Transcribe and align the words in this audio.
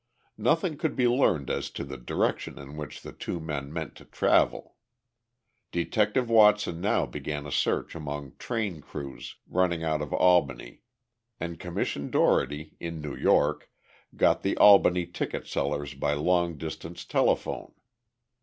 Nothing 0.39 0.77
could 0.77 0.95
be 0.95 1.07
learned 1.07 1.51
as 1.51 1.69
to 1.69 1.83
the 1.83 1.95
direction 1.95 2.57
in 2.57 2.75
which 2.75 3.03
the 3.03 3.11
two 3.11 3.39
men 3.39 3.71
meant 3.71 3.93
to 3.97 4.03
travel. 4.05 4.75
Detective 5.71 6.27
Watson 6.27 6.81
now 6.81 7.05
began 7.05 7.45
a 7.45 7.51
search 7.51 7.93
among 7.93 8.33
train 8.39 8.81
crews 8.81 9.35
running 9.47 9.83
out 9.83 10.01
of 10.01 10.11
Albany, 10.11 10.81
and 11.39 11.59
Commissioner 11.59 12.09
Dougherty, 12.09 12.77
in 12.79 12.99
New 12.99 13.15
York, 13.15 13.69
got 14.15 14.41
the 14.41 14.57
Albany 14.57 15.05
ticket 15.05 15.45
sellers 15.45 15.93
by 15.93 16.13
long 16.13 16.57
distance 16.57 17.05
telephone. 17.05 17.73